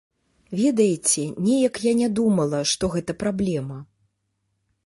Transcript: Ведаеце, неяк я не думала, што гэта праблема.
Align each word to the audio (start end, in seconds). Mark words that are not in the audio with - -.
Ведаеце, 0.61 1.25
неяк 1.49 1.75
я 1.85 1.93
не 2.01 2.09
думала, 2.21 2.65
што 2.73 2.93
гэта 2.97 3.11
праблема. 3.25 3.77